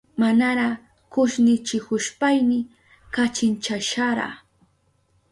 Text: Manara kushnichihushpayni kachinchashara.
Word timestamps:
Manara 0.21 0.69
kushnichihushpayni 1.11 2.59
kachinchashara. 3.13 4.27